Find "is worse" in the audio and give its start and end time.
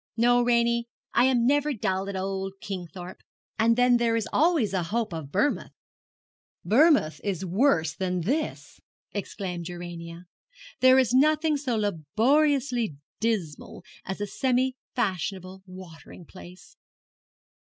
7.23-7.93